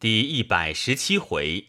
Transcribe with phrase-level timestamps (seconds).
[0.00, 1.66] 第一百十七回，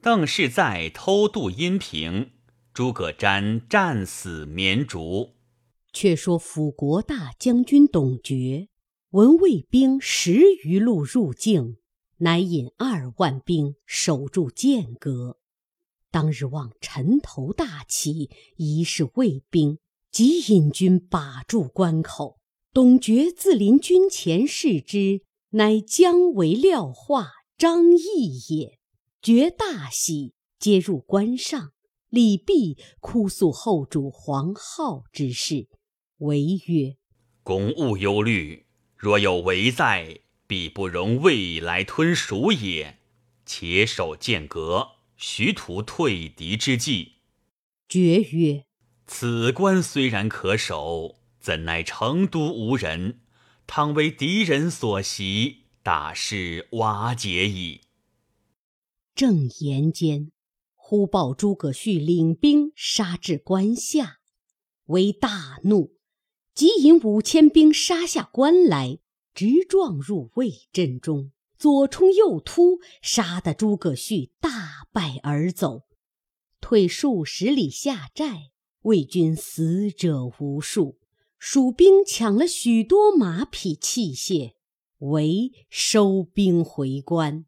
[0.00, 2.30] 邓氏在偷渡阴平，
[2.72, 5.30] 诸葛瞻战死绵竹。
[5.92, 8.68] 却说辅国大将军董厥
[9.10, 11.78] 闻魏兵十余路入境，
[12.18, 15.38] 乃引二万兵守住剑阁。
[16.12, 19.78] 当日望尘头大起，疑是魏兵，
[20.12, 22.38] 即引军把住关口。
[22.72, 27.32] 董厥自临军前视之，乃姜维廖化。
[27.60, 28.78] 张翼也，
[29.20, 31.72] 觉大喜，皆入关上。
[32.08, 35.68] 李泌哭诉后主黄皓之事，
[36.20, 36.96] 为曰
[37.44, 38.64] ：“公勿忧虑，
[38.96, 42.98] 若有为在，必不容魏来吞蜀也。
[43.44, 47.16] 且守剑阁，徐图退敌之计。”
[47.90, 48.64] 绝曰
[49.06, 53.20] ：“此关虽然可守，怎奈成都无人？
[53.66, 57.80] 倘为敌人所袭。”大事瓦解矣。
[59.14, 60.30] 正言间，
[60.74, 64.18] 忽报诸葛绪领兵杀至关下，
[64.88, 65.96] 为大怒，
[66.54, 68.98] 即引五千兵杀下关来，
[69.32, 75.84] 直撞入魏阵中，左冲右突，杀得诸葛绪大败而走。
[76.60, 78.50] 退数十里下寨，
[78.82, 80.98] 魏军死者无数，
[81.38, 84.56] 蜀兵抢了许多马匹器械。
[85.00, 87.44] 为收兵回关。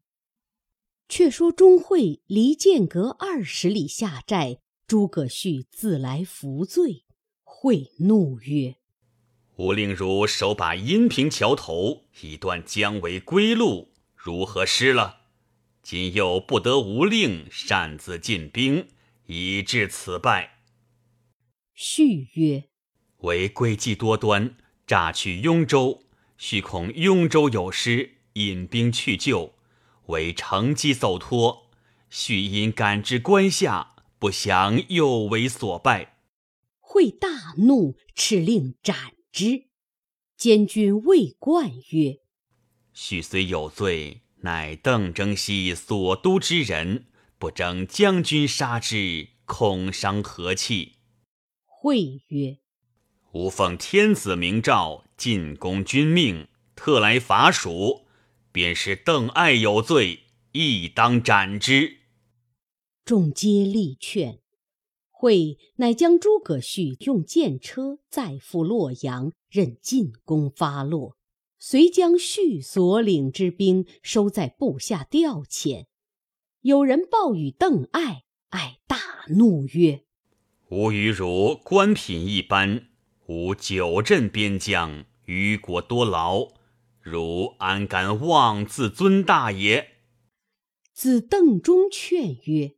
[1.09, 7.05] 却说钟会离剑阁二十里下寨，诸葛绪自来伏罪。
[7.43, 8.77] 会怒曰
[9.57, 15.21] ：“吾令汝手把阴平桥头，以断姜维归路，如何失了？
[15.83, 18.89] 今又不得吾令，擅自进兵，
[19.27, 20.63] 以致此败。”
[21.75, 22.65] 绪曰
[23.19, 24.57] ：“为诡计多端，
[24.87, 26.05] 诈取雍州。”
[26.45, 29.55] 须恐雍州有失，引兵去救，
[30.07, 31.71] 为乘机走脱。
[32.11, 36.17] 续因赶至关下，不想又为所败。
[36.81, 37.29] 会大
[37.59, 39.67] 怒，敕令斩之。
[40.37, 42.17] 监军魏冠曰
[42.93, 47.07] ：“许虽有罪，乃邓征西所督之人，
[47.39, 50.95] 不争将军杀之，恐伤和气。”
[51.65, 52.59] 会曰：
[53.31, 58.07] 吾奉天子明诏，进宫君命，特来伐蜀。
[58.51, 61.99] 便是邓艾有罪，亦当斩之。
[63.05, 64.41] 众皆力劝。
[65.13, 71.17] 会乃将诸葛绪用箭车载赴洛阳，任进攻发落。
[71.57, 75.85] 遂将绪所领之兵收在部下调遣。
[76.63, 78.97] 有人报与邓艾，艾大
[79.29, 80.03] 怒曰
[80.71, 82.89] ：“吾与汝官品一般。”
[83.29, 86.49] 吾久镇边疆，于国多劳，
[87.01, 89.89] 汝安敢妄自尊大也？
[90.93, 92.75] 子邓忠劝曰：“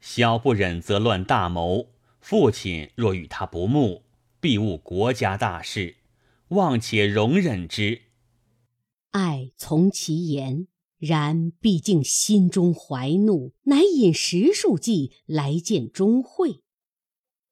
[0.00, 1.90] 小不忍则乱大谋，
[2.20, 4.04] 父亲若与他不睦，
[4.40, 5.96] 必误国家大事，
[6.48, 8.02] 望且容忍之。”
[9.12, 10.68] 爱从其言，
[10.98, 16.60] 然毕竟心中怀怒，乃引十数骑来见钟会。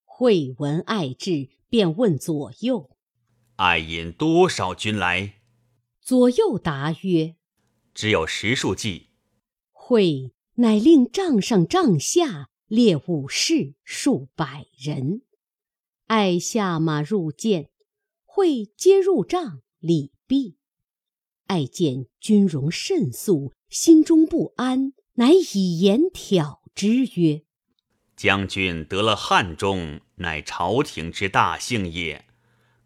[0.04, 1.50] 会闻爱至。
[1.72, 2.91] 便问左右
[3.62, 5.34] ：“爱引多少军来？”
[6.02, 7.36] 左右答曰
[7.94, 9.10] ：“只有十数骑。”
[9.70, 15.22] 会乃令帐上帐下列武士数百人，
[16.08, 17.70] 爱下马入见，
[18.24, 20.56] 会皆入帐礼毕。
[21.46, 27.42] 爱见军容甚肃，心中不安，乃以言挑之曰
[28.16, 32.24] ：“将军得了汉中。”乃朝廷之大幸也，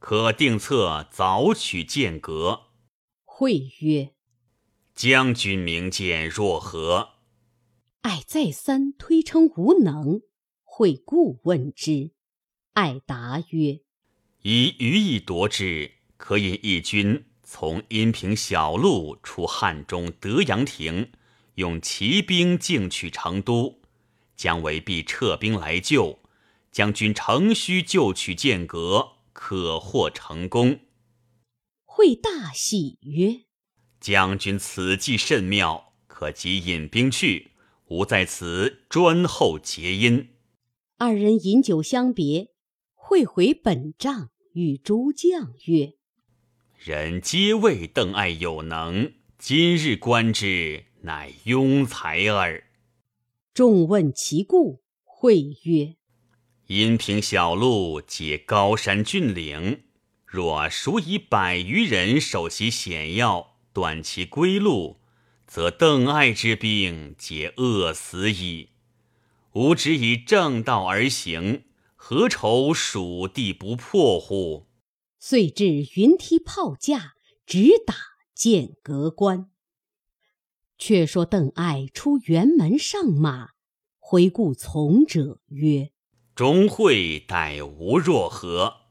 [0.08, 2.66] 可定策早取剑阁。
[3.24, 4.12] 会曰
[4.94, 7.14] ：“将军明鉴若何？”
[8.02, 10.20] 爱再三推称无能。
[10.62, 12.12] 会故问之，
[12.74, 13.80] 爱答曰
[14.42, 21.10] ：“以余意夺之，可引一军从阴平小路出汉中德阳亭，
[21.56, 23.80] 用骑兵进取成都，
[24.36, 26.20] 姜维必撤兵来救。”
[26.70, 30.80] 将军乘虚就取剑阁，可获成功。
[31.84, 33.42] 会大喜曰
[34.00, 37.50] ：“将军此计甚妙，可即引兵去，
[37.88, 40.30] 吾在此专候结因。”
[40.96, 42.48] 二人饮酒相别，
[42.94, 45.92] 会回本帐，与诸将曰
[46.82, 52.64] ：“人皆谓邓艾有能，今日观之，乃庸才耳。”
[53.52, 55.96] 众问其故，会曰：
[56.66, 59.84] 阴平小路皆高山峻岭，
[60.24, 64.98] 若数以百余人守其险要，断其归路，
[65.46, 68.70] 则邓艾之兵皆饿死矣。
[69.52, 71.62] 吾只以正道而行，
[71.94, 74.66] 何愁蜀地不破乎？”
[75.20, 77.14] 遂至云梯炮架，
[77.46, 77.94] 直打
[78.34, 79.50] 剑阁关。
[80.76, 83.50] 却说邓艾出辕门上马，
[84.00, 85.92] 回顾从者曰
[86.36, 88.82] ：“钟会逮吾若何？”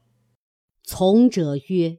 [0.82, 1.98] 从者曰：“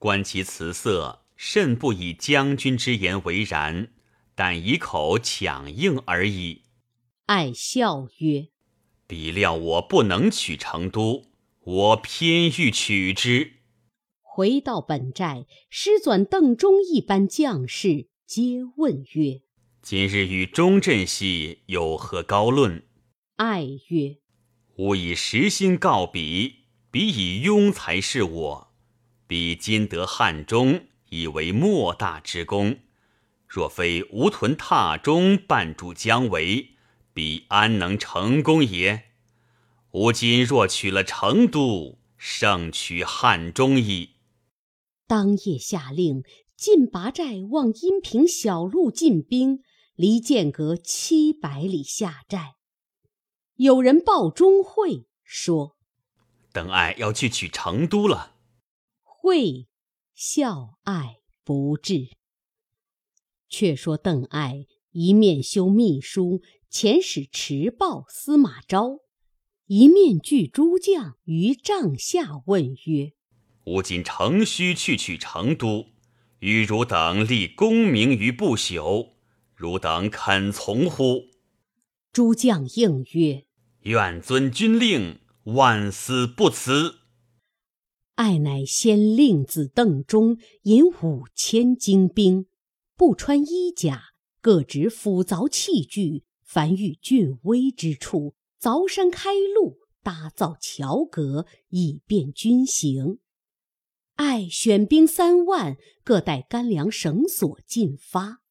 [0.00, 3.92] 观其辞色，甚不以将军之言为然，
[4.34, 6.62] 但以口强应而已。”
[7.26, 8.48] 爱笑曰
[9.06, 11.26] ：“彼料我不能取成都，
[11.60, 13.58] 我偏欲取之。”
[14.24, 18.08] 回到本寨，师纂邓忠一般将士。
[18.26, 19.42] 皆问曰
[19.82, 22.86] ：“今日与钟镇系有何高论？”
[23.36, 24.16] 爱曰
[24.82, 28.72] ：“吾以实心告彼，彼以庸才是我。
[29.28, 32.80] 彼今得汉中，以为莫大之功。
[33.46, 36.70] 若非吴屯榻中绊住姜维，
[37.14, 39.04] 彼安能成功也？
[39.92, 44.16] 吾今若取了成都，胜取汉中矣。”
[45.06, 46.24] 当夜下令。
[46.56, 49.64] 进拔寨望阴平小路进兵，
[49.96, 52.54] 离剑阁七百里下寨。
[53.56, 55.76] 有人报钟会说
[56.52, 58.36] ：“邓艾要去取成都了。”
[59.02, 59.68] 会
[60.14, 62.08] 笑爱不至。
[63.48, 66.40] 却说邓艾一面修秘书，
[66.70, 69.00] 遣使持报司马昭，
[69.66, 73.12] 一面聚诸将于帐下问曰
[73.66, 75.86] ：“吾今诚须去取成都。”
[76.40, 79.12] 与汝等立功名于不朽，
[79.54, 81.28] 汝等肯从乎？
[82.12, 83.46] 诸将应曰
[83.84, 86.96] ：“愿遵军令，万死不辞。”
[88.16, 92.44] 爱乃先令子邓忠引五千精兵，
[92.96, 94.12] 不穿衣甲，
[94.42, 103.20] 各执斧凿器具，凡遇峻危之处，凿山开路，搭造桥阁，以便军行。
[104.16, 108.42] 爱选兵三万，各带干粮绳索进发，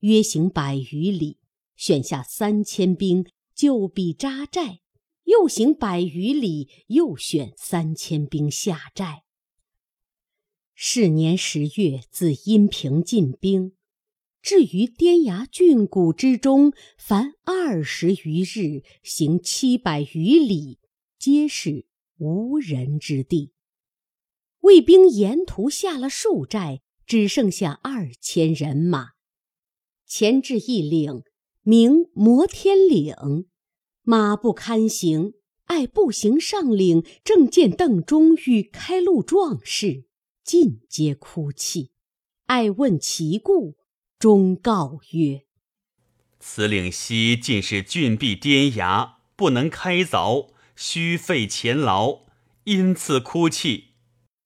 [0.00, 1.38] 约行百余里，
[1.76, 4.80] 选下三千兵，就彼扎寨。
[5.24, 9.22] 又行百余里，又选三千兵下寨。
[10.74, 13.72] 是年十月，自阴平进兵，
[14.42, 20.78] 至于滇崖峻谷之中，凡二十余日，行七百余里，
[21.18, 21.86] 皆是
[22.18, 23.52] 无人之地。
[24.60, 29.12] 卫兵沿途下了数寨，只剩下二千人马。
[30.04, 31.22] 前至一岭，
[31.66, 33.46] 名摩天岭，
[34.02, 35.32] 马不堪行。
[35.64, 40.04] 爱步行上岭，正见邓忠与开路壮士，
[40.44, 41.92] 尽皆哭泣。
[42.48, 43.78] 爱问其故，
[44.18, 45.44] 忠告曰
[46.38, 52.24] ：“此岭西尽是峻壁颠崖，不能开凿，须费钱劳，
[52.64, 53.94] 因此哭泣。”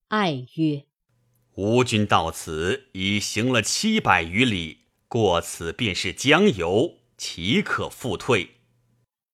[0.07, 0.85] 爱曰
[1.59, 8.61] ：“吾军到此已行了七百余里，过此便是江油，岂可复退？”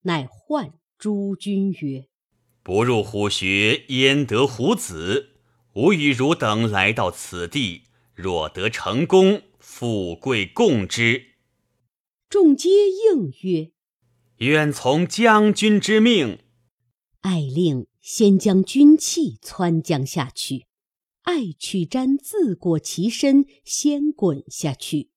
[0.03, 2.09] 乃唤诸君曰
[2.61, 5.37] ：“不入虎穴，焉得虎子？
[5.75, 7.83] 吾与汝等来到此地，
[8.13, 11.35] 若得成功，富贵共之。”
[12.27, 13.71] 众皆应曰
[14.45, 16.39] ：“愿从将军之命。”
[17.21, 17.87] 爱令。
[18.07, 20.67] 先将军器窜将下去，
[21.23, 25.09] 爱取毡自裹其身，先滚下去。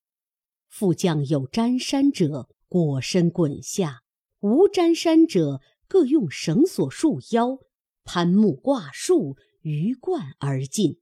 [0.71, 4.03] 副将有沾衫者，裹身滚下；
[4.41, 7.59] 无沾衫者，各用绳索束腰，
[8.05, 11.01] 攀木挂树，鱼贯而进。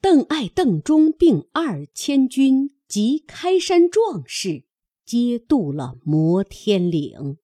[0.00, 4.64] 邓艾、邓忠并二千军及开山壮士，
[5.04, 7.38] 皆渡了摩天岭。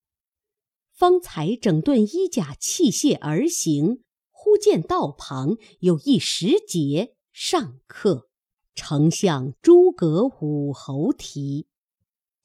[0.92, 8.28] 方才整顿衣甲器械而行，忽见道旁有一石碣，上刻
[8.74, 11.68] “丞相诸葛武侯题”，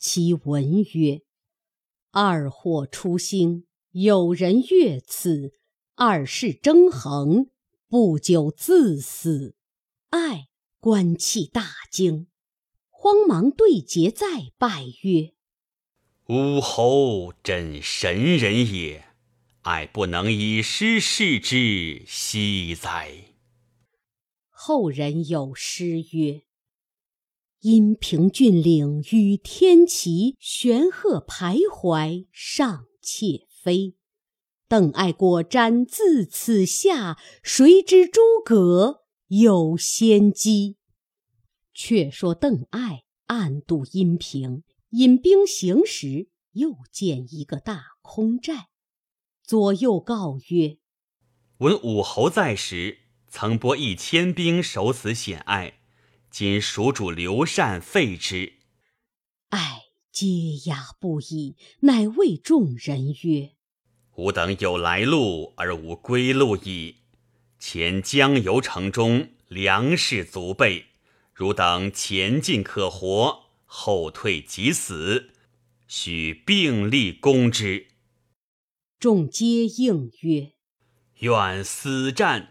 [0.05, 1.21] 其文曰
[2.11, 5.53] ：“二火初兴，有人越此；
[5.95, 7.49] 二世争衡，
[7.87, 9.55] 不久自死。”
[10.11, 10.49] 爱
[10.81, 12.27] 观气大惊，
[12.89, 15.31] 慌忙对节再拜曰。
[16.27, 19.05] 武侯真神人也，
[19.61, 23.37] 爱不能以诗示之，惜哉！
[24.49, 26.41] 后人有诗曰
[27.63, 33.95] ：“阴平峻岭与天齐，玄鹤徘徊尚且飞。
[34.67, 40.75] 邓艾果瞻自此下，谁知诸葛有先机？”
[41.73, 48.67] 却说邓艾暗渡阴平，引兵行时，又见一个大空寨。
[49.41, 50.79] 左右告曰
[51.59, 52.97] ：“闻武侯在时，
[53.29, 55.79] 曾拨一千兵守此险隘。
[56.33, 58.53] 今蜀主刘禅废之，
[59.49, 63.51] 爱嗟哑不已，乃谓众人曰
[64.17, 66.95] ：‘吾等有来路而无归路矣。
[67.59, 70.87] 前江油城中粮食足备，
[71.35, 75.29] 汝等前进可活，后退即死，
[75.87, 77.89] 须并力攻之。’”
[78.97, 80.53] 众皆应曰
[81.21, 82.49] ：“愿死战。”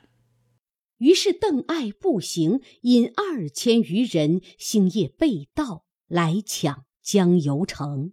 [1.02, 8.12] 于是邓艾步行，引二千余人，星夜被盗，来抢江油城。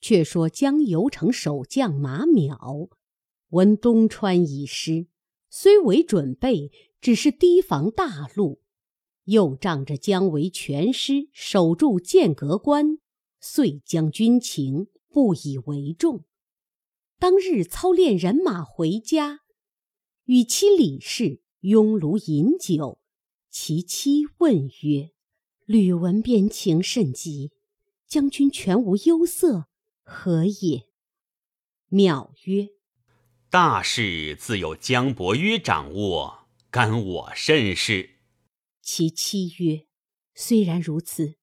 [0.00, 2.90] 却说江油城守将马邈，
[3.48, 5.08] 闻东川已失，
[5.50, 8.62] 虽为准备，只是提防大路，
[9.24, 12.98] 又仗着姜维全师守住剑阁关，
[13.40, 16.22] 遂将军情不以为重。
[17.18, 19.40] 当日操练人马回家，
[20.26, 23.00] 与妻李氏拥炉饮酒。
[23.50, 25.10] 其妻问曰
[25.66, 27.50] ：“吕闻边情甚急，
[28.06, 29.66] 将军全无忧色，
[30.02, 30.86] 何也？”
[31.90, 32.68] 邈曰
[33.50, 38.20] ：“大事自有江伯约掌握，干我甚事。”
[38.80, 39.86] 其妻曰
[40.34, 41.36] ：“虽然如此，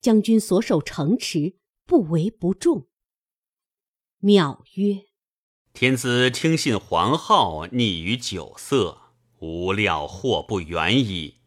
[0.00, 2.88] 将军所守城池，不为不重。”
[4.20, 5.06] 邈曰。
[5.72, 9.03] 天子听信黄皓溺于酒色，
[9.44, 11.40] 无料祸不远矣。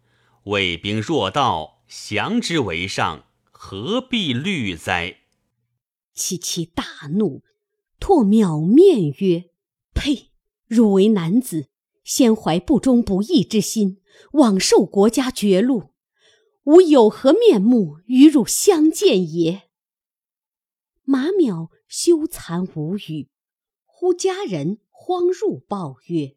[0.44, 5.18] 魏兵若到，降之为上，何必虑哉？
[6.13, 7.44] 其妻大怒，
[8.00, 9.50] 唾邈面曰
[9.96, 10.30] ：“呸！
[10.68, 11.70] 汝为男子，
[12.04, 14.00] 先怀不忠不义之心，
[14.34, 15.94] 枉受国家绝禄。
[16.66, 19.70] 吾有何面目与汝相见也？”
[21.04, 23.30] 马邈羞惭无语。
[23.86, 26.36] 忽家人慌入报曰：“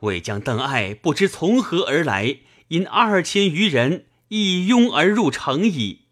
[0.00, 6.08] 魏将邓艾不知从何而来，因二千余人一拥而入城矣。”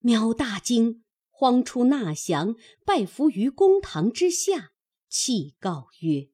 [0.00, 4.70] 苗大惊，慌出纳降，拜伏于公堂之下，
[5.08, 6.28] 泣告曰：“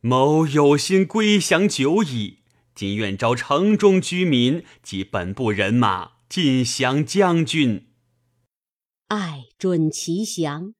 [0.00, 2.40] 某有心归降久矣，
[2.74, 7.88] 今愿招城中居民及本部人马尽降将军。”
[9.08, 10.74] 艾准其降。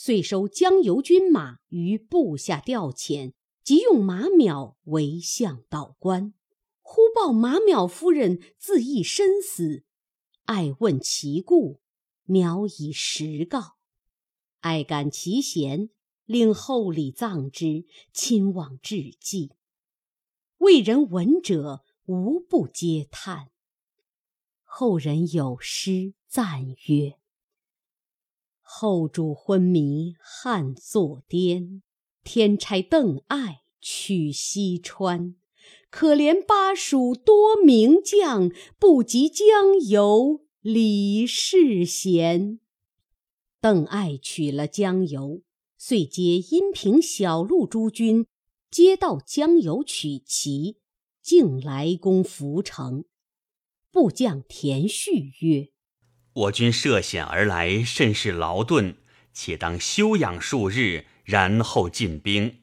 [0.00, 3.32] 遂收江油军马于部下调遣，
[3.68, 6.32] 即用马邈为相导官。
[6.80, 9.84] 忽报马邈夫人自缢身死，
[10.44, 11.82] 爱问其故，
[12.26, 13.74] 邈以实告。
[14.60, 15.90] 爱感其贤，
[16.24, 17.84] 令厚礼葬之，
[18.14, 19.52] 亲往致祭。
[20.60, 23.50] 为人闻者，无不嗟叹。
[24.62, 27.18] 后人有诗赞曰。
[28.62, 31.82] 后主昏迷汉作颠，
[32.28, 35.34] 天差邓艾取西川。
[35.88, 42.60] 可怜巴蜀多名将，不及江油李世贤。
[43.62, 45.40] 邓艾取了江油，
[45.78, 48.26] 遂接阴平小路诸军，
[48.70, 50.76] 皆到江油取齐，
[51.22, 53.06] 竟来攻涪城。
[53.90, 55.70] 部将田旭曰。
[56.34, 58.98] 我军涉险而来，甚是劳顿，
[59.32, 62.62] 且当休养数日，然后进兵。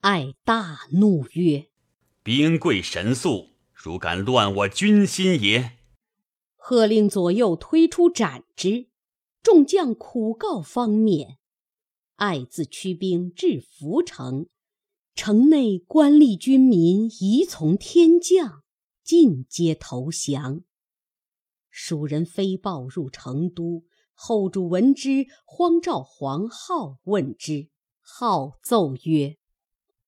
[0.00, 1.66] 艾大怒曰
[2.24, 5.72] ：“兵贵神速，如敢乱我军心也！”
[6.56, 8.88] 喝令左右推出斩之。
[9.42, 11.36] 众将苦告方免。
[12.14, 14.46] 艾自驱兵至涪城，
[15.14, 18.62] 城内官吏军民疑从天降，
[19.02, 20.62] 尽皆投降。
[21.68, 27.68] 蜀人飞报入成都，后主闻之，慌召黄皓问之。
[28.06, 29.38] 号奏曰：“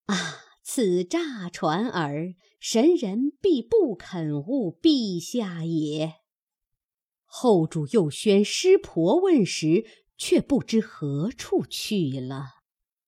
[0.04, 6.16] 啊，此诈传耳，神人必不肯误陛下也。”
[7.24, 9.86] 后主又宣师婆问时，
[10.18, 12.56] 却不知何处去了。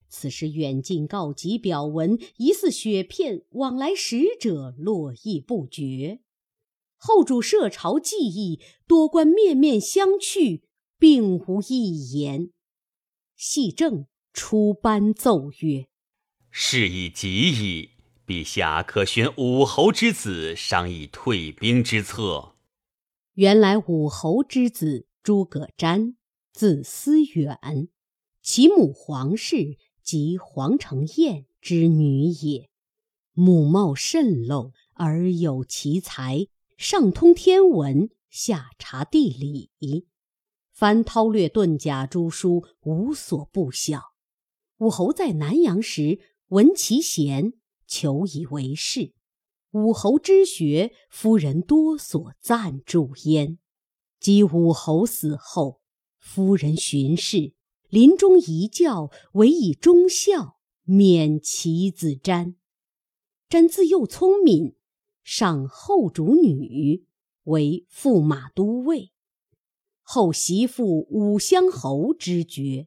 [0.08, 6.22] 此时远近告急表文，疑似雪片，往来使者络绎不绝。
[6.96, 10.62] 后主设朝记忆，多官面面相觑，
[10.98, 12.50] 并无一言。
[13.36, 14.06] 系正
[14.38, 15.88] 出班奏曰
[16.52, 17.90] ：“事已急矣，
[18.24, 22.54] 陛下可选武侯之子，商议退兵之策。”
[23.34, 26.14] 原来武侯之子诸葛瞻，
[26.52, 27.58] 字思远，
[28.40, 32.70] 其母黄氏即黄承彦之女也。
[33.32, 36.46] 母貌甚陋，而有奇才。
[36.76, 40.06] 上通天文，下察地理，
[40.70, 44.07] 凡韬略遁甲诸书，无所不晓。
[44.78, 47.54] 武侯在南阳时，闻其贤，
[47.88, 49.12] 求以为士。
[49.72, 53.58] 武侯之学，夫人多所赞助焉。
[54.20, 55.80] 及武侯死后，
[56.18, 57.54] 夫人巡视，
[57.88, 62.54] 临终遗教，唯以忠孝，免其子瞻。
[63.50, 64.76] 瞻自幼聪明，
[65.24, 67.04] 上后主女，
[67.44, 69.10] 为驸马都尉。
[70.02, 72.86] 后袭父武乡侯之爵，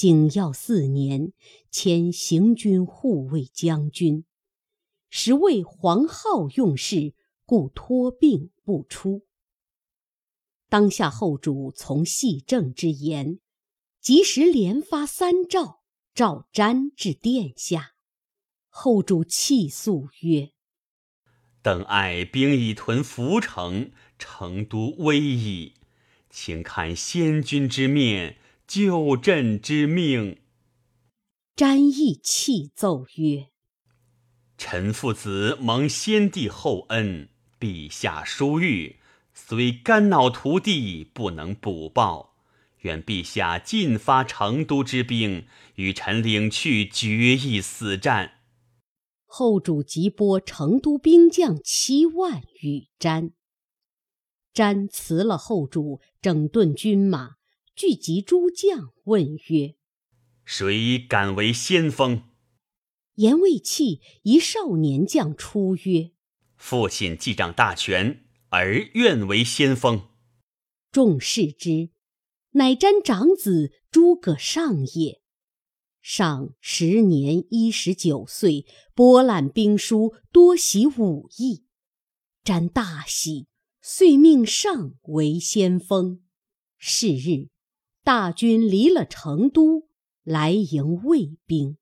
[0.00, 1.34] 景耀四年，
[1.70, 4.24] 迁行军护卫将军。
[5.10, 7.12] 时为黄皓用事，
[7.44, 9.26] 故托病不出。
[10.70, 13.40] 当下后主从细政之言，
[14.00, 15.82] 及时连发三诏，
[16.14, 17.92] 召瞻至殿下。
[18.70, 20.52] 后主泣诉曰
[21.60, 25.74] ：“邓艾兵已屯涪城，成都危矣，
[26.30, 28.38] 请看先君之面，
[28.70, 30.38] 救朕之命。”
[31.58, 33.48] 瞻亦泣奏曰：
[34.56, 39.00] 臣父子蒙先帝厚恩，陛下殊遇，
[39.34, 42.36] 虽肝脑涂地，不能补报。
[42.82, 48.34] 愿陛下尽发成都之兵，与臣领去决一死战。
[49.26, 53.32] 后主即拨成都兵将七万与詹，
[54.54, 57.36] 詹辞了后主，整顿军马，
[57.80, 59.74] 聚集诸将，问曰
[60.44, 62.24] ：“谁敢为先锋？”
[63.16, 66.10] 言未弃，一少年将出曰
[66.58, 70.10] ：“父亲既掌大权，儿愿为先锋。”
[70.92, 71.88] 众视之，
[72.50, 75.22] 乃瞻长子诸葛尚也。
[76.02, 81.64] 尚时年一十九岁，博览兵书，多习武艺。
[82.44, 83.46] 瞻大喜，
[83.80, 86.20] 遂命尚为先锋。
[86.76, 87.49] 是日，
[88.12, 89.86] 大军离了成都，
[90.24, 91.76] 来迎魏兵。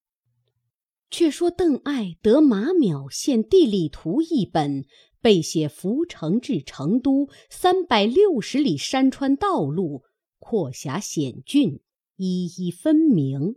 [1.11, 4.85] 却说邓艾得马邈献地理图一本，
[5.23, 10.05] 背写涪城至成都三百六十里山川道路，
[10.39, 11.81] 阔狭险峻，
[12.17, 13.57] 一一分明。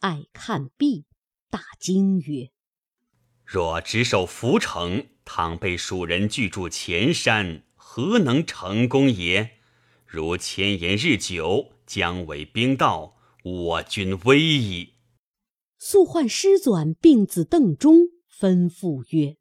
[0.00, 1.04] 艾看毕，
[1.48, 2.50] 大惊曰
[3.46, 9.58] ：“若只守涪城，倘被蜀人拒住前山，何能成功也？
[10.04, 14.94] 如千言日久，将为兵道，我军危矣。”
[15.76, 19.38] 速唤师纂并子邓忠，吩咐曰：“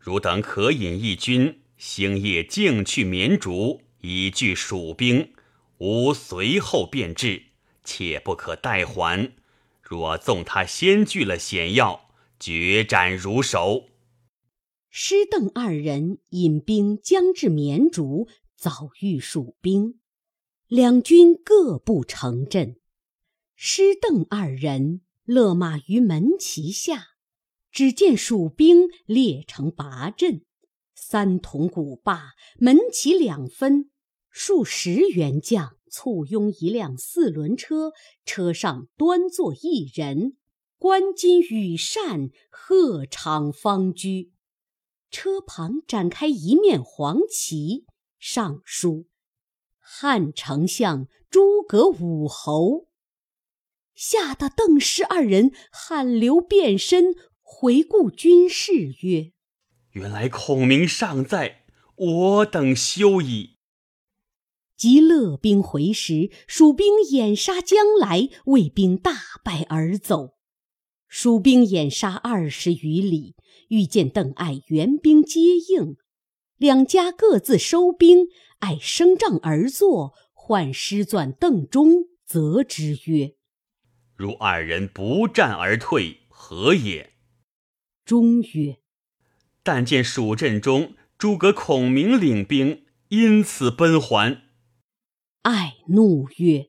[0.00, 5.34] 汝等可引一军，星夜径去绵竹，以拒蜀兵。
[5.76, 7.42] 吾随后便至，
[7.84, 9.34] 切不可怠缓。
[9.82, 12.08] 若纵他先据了险要，
[12.40, 13.84] 决斩如首。”
[14.88, 18.26] 师邓二人引兵将至绵竹，
[18.56, 20.00] 早遇蜀兵，
[20.68, 22.76] 两军各不成阵。
[23.56, 25.00] 师邓二人。
[25.24, 27.08] 勒马于门旗下，
[27.70, 30.42] 只见蜀兵列成八阵，
[30.94, 33.90] 三筒鼓罢，门旗两分，
[34.30, 37.92] 数十员将簇拥一辆四轮车，
[38.24, 40.38] 车上端坐一人，
[40.78, 44.32] 冠巾羽扇，鹤氅方居。
[45.10, 47.84] 车旁展开一面黄旗，
[48.18, 49.07] 上书
[49.90, 52.88] “汉丞相诸葛武侯”。
[53.96, 59.32] 吓得邓氏二人汗流遍身，回顾军事曰
[59.92, 61.64] ：“原来孔明尚在，
[61.96, 63.56] 我等休矣。”
[64.76, 70.34] 及勒兵回时，蜀兵掩杀将来，魏兵大败而走。
[71.08, 73.34] 蜀兵掩杀二十余里，
[73.70, 75.96] 遇见邓艾援兵接应，
[76.58, 78.28] 两家各自收兵。
[78.60, 83.34] 艾升帐而坐，唤师纂、邓忠，则之曰：
[84.16, 87.14] 如二人不战而退，何也？
[88.04, 88.78] 忠曰
[89.62, 94.42] ：“但见蜀阵中诸葛孔明领兵，因此奔还。”
[95.42, 96.68] 爱怒曰：“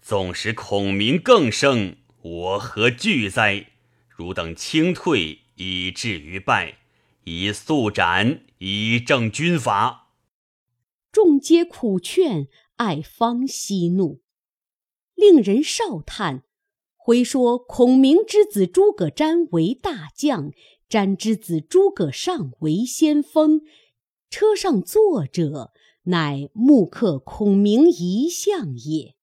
[0.00, 3.72] 纵使孔明更胜，我何惧哉？
[4.08, 6.78] 汝等轻退，以至于败，
[7.24, 10.04] 以速斩，以正军法。”
[11.16, 14.20] 众皆苦劝，爱方息怒，
[15.14, 16.42] 令人少叹。
[16.94, 20.52] 回说孔明之子诸葛瞻为大将，
[20.90, 23.62] 瞻之子诸葛尚为先锋。
[24.28, 29.14] 车上坐者乃木刻孔明遗像也。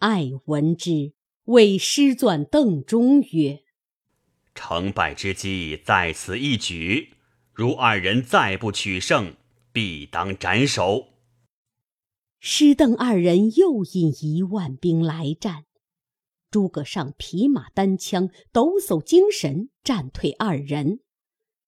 [0.00, 3.62] 爱闻之，谓师纂邓忠曰
[4.54, 7.14] ：“成败之机在此一举，
[7.54, 9.34] 如二人再不取胜，
[9.80, 11.06] 必当斩首。
[12.38, 15.64] 施邓二人又引一万兵来战，
[16.50, 21.00] 诸葛尚匹马单枪，抖擞精神，战退二人。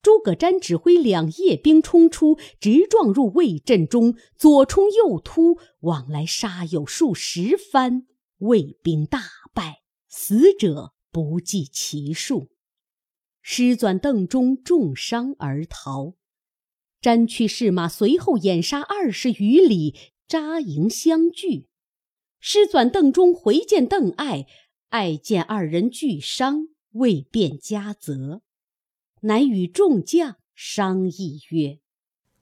[0.03, 8.07] 诸葛瞻指挥两叶兵冲出，直撞入魏阵中，左冲右突，往来杀有数十番，
[8.41, 9.23] 魏兵大
[9.55, 12.51] 败，死者不计其数。
[13.41, 16.13] 师转、邓忠重伤而逃，
[17.03, 19.97] 瞻驱士马随后掩杀二十余里，
[20.29, 21.67] 扎营相聚。
[22.39, 24.47] 师转、邓忠回见邓艾，
[24.91, 28.43] 艾见二人俱伤，未便加责。
[29.23, 31.81] 乃与众将商议曰：“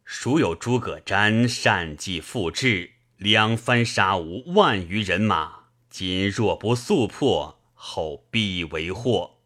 [0.04, 5.70] 孰有诸葛瞻善计复制，两番杀无万余人马？
[5.88, 9.38] 今若不速破，后必为祸。”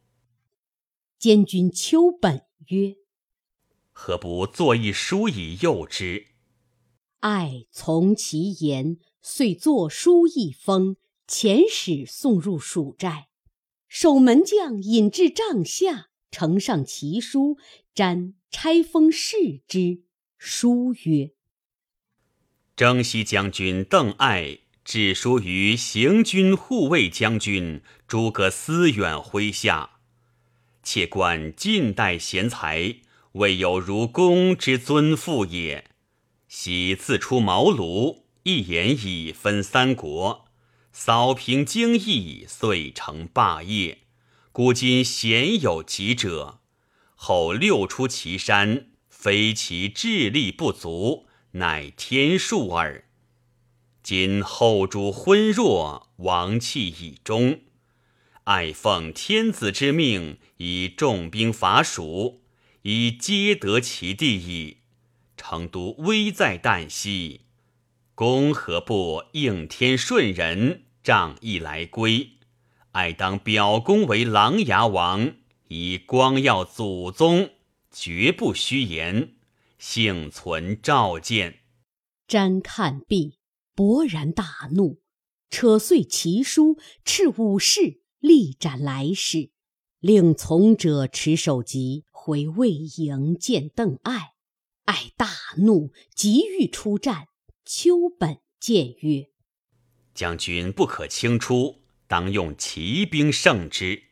[1.20, 2.96] 监军丘本曰
[3.94, 6.26] ：“何不作一书以诱之？”
[7.20, 13.28] 爱从其言，遂作书一封，遣使送入蜀寨。
[13.88, 16.10] 守门将引至帐下。
[16.30, 17.58] 呈上其书，
[17.94, 20.02] 瞻拆封视之。
[20.36, 21.30] 书曰
[22.74, 30.00] ：“征西将军邓艾致书于行军护卫将军诸葛思远麾下，
[30.82, 32.96] 且观近代贤才，
[33.34, 35.90] 未有如公之尊父也。
[36.48, 40.46] 喜自出茅庐，一言以分三国，
[40.92, 43.98] 扫平荆益，遂成霸业。”
[44.52, 46.60] 古今鲜有疾者，
[47.16, 53.06] 后六出祁山，非其智力不足，乃天数耳。
[54.00, 57.62] 今后主昏弱，王气已终，
[58.44, 62.43] 爱奉天子之命，以重兵伐蜀，
[62.84, 64.78] 已皆得其地矣。
[65.38, 67.42] 成都危在旦夕，
[68.14, 72.32] 公何不应天顺人，仗义来归？
[72.92, 75.34] 爱当表功为琅琊王，
[75.68, 77.50] 以光耀祖宗，
[77.90, 79.34] 绝不虚言。
[79.78, 81.60] 幸存召见。
[82.28, 83.38] 瞻看毕，
[83.74, 85.00] 勃然大怒，
[85.48, 89.50] 扯碎其书，斥武士力斩来使，
[90.00, 94.32] 令从者持首级回魏营见邓艾。
[94.86, 97.26] 艾大怒，急欲出战。
[97.66, 99.26] 丘本谏曰
[100.14, 104.04] ：“将军不可轻出。”当用骑兵胜之。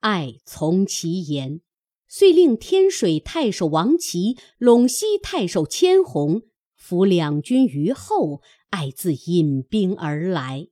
[0.00, 1.60] 艾从其言，
[2.08, 6.42] 遂令天水太守王琦、陇西太守千红
[6.74, 8.42] 伏两军于后。
[8.70, 10.66] 艾自引兵而来。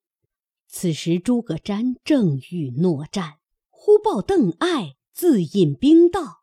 [0.67, 3.35] 此时诸葛瞻正欲诺战，
[3.71, 6.43] 忽报邓艾自引兵到。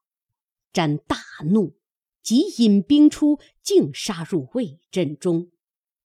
[0.73, 1.75] 瞻大怒，
[2.23, 5.51] 即引兵出，竟杀入魏阵中。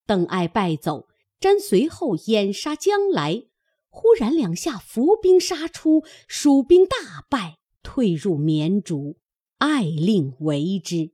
[0.05, 1.07] 邓艾败走，
[1.39, 3.45] 瞻随后掩杀将来。
[3.89, 9.17] 忽然两下伏兵杀出，蜀兵大败，退入绵竹。
[9.57, 11.11] 艾令为之，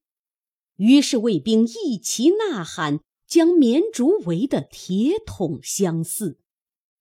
[0.75, 6.37] 于是魏兵一齐呐喊，将绵竹围得铁桶相似。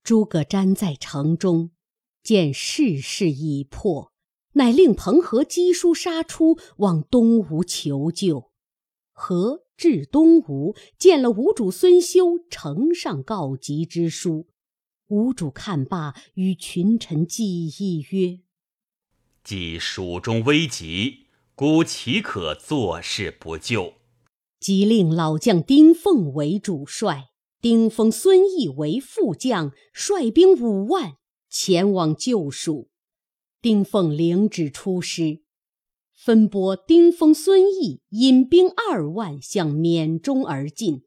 [0.02, 1.72] 诸葛瞻在城中，
[2.22, 4.13] 见势势已破，
[4.54, 8.50] 乃令彭和击书杀出，往东吴求救。
[9.12, 14.48] 和至东吴，见了吴主孙休呈上告急之书。
[15.08, 18.40] 吴主看罢，与群臣计议曰
[19.44, 23.94] ：“既蜀中危急，孤岂可坐视不救？”
[24.58, 27.28] 即令老将丁奉为主帅，
[27.60, 31.16] 丁奉、孙毅为副将，率兵五万
[31.50, 32.88] 前往救蜀。
[33.64, 35.40] 丁奉领旨出师，
[36.12, 41.04] 分拨丁封、孙毅引兵二万向缅中而进，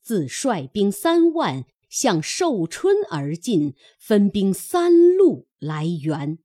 [0.00, 1.64] 自率兵三万。
[1.88, 6.38] 向寿春而进，分兵三路来援。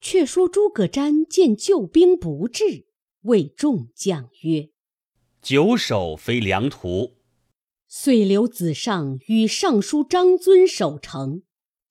[0.00, 2.86] 却说诸葛瞻见救兵不至，
[3.20, 4.70] 谓众将曰
[5.40, 7.18] ：“久守非良图。”
[7.86, 11.42] 遂留子尚与尚书张遵守城。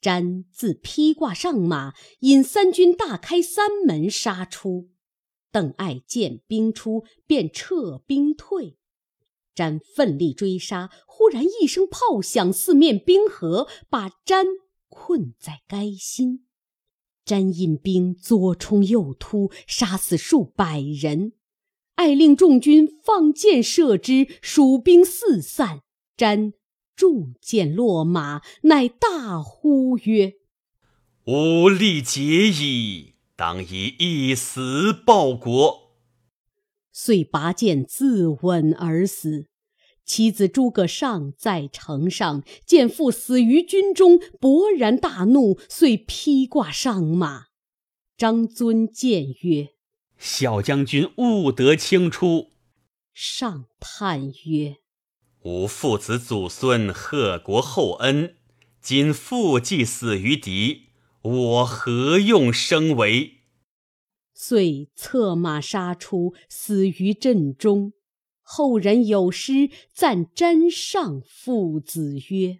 [0.01, 4.89] 瞻自披挂上马，引三军大开三门杀出。
[5.51, 8.77] 邓艾见兵出，便撤兵退。
[9.55, 14.45] 瞻奋力追杀，忽然一声炮响，四面冰河，把瞻
[14.87, 16.45] 困在垓心。
[17.25, 21.33] 瞻引兵左冲右突，杀死数百人。
[21.95, 25.81] 艾令众军放箭射之，蜀兵四散。
[26.15, 26.53] 瞻
[26.99, 30.33] 中箭落马，乃大呼曰
[31.23, 35.93] ：“吾力竭矣，当以一死报国。”
[36.91, 39.47] 遂拔剑自刎而死。
[40.03, 47.45] 妻子诸葛尚在城上见父死于军中，勃然大怒，遂披挂上马。
[48.17, 49.69] 张遵谏曰
[50.19, 52.49] ：“小将军勿得轻出。”
[53.13, 54.77] 上叹曰
[55.43, 58.35] ：“吾父子祖孙贺国厚恩，
[58.81, 60.89] 今父既死于敌，
[61.21, 63.35] 我何用生为？”
[64.35, 67.93] 遂策马杀出，死于阵中。
[68.41, 72.59] 后人有诗赞詹上父子曰：“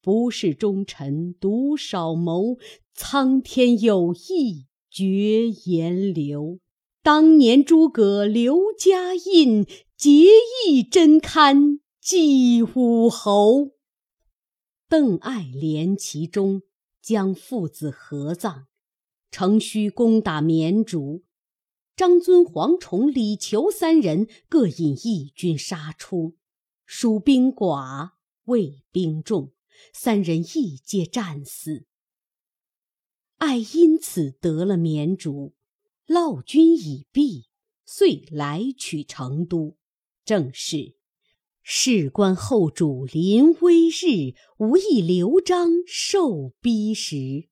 [0.00, 2.56] 不是忠臣独少谋，
[2.94, 6.60] 苍天有意绝颜流。
[7.02, 10.10] 当年诸葛刘家印，结
[10.66, 13.70] 义真堪祭武侯。”
[14.88, 16.62] 邓艾连其中，
[17.00, 18.66] 将父子合葬，
[19.30, 21.24] 程须攻打绵竹。
[21.96, 26.36] 张遵、黄崇、李求三人各引义军杀出，
[26.84, 28.10] 蜀兵寡，
[28.44, 29.52] 魏兵众，
[29.94, 31.86] 三人亦皆战死。
[33.38, 35.54] 艾因此得了绵竹，
[36.06, 37.48] 烙军已毕，
[37.86, 39.78] 遂来取成都。
[40.26, 40.96] 正是
[41.62, 47.48] 事关后主临危日，无意刘璋受逼时。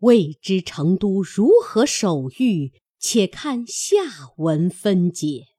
[0.00, 2.74] 未知成都如何守御？
[2.98, 4.02] 且看下
[4.36, 5.53] 文分解。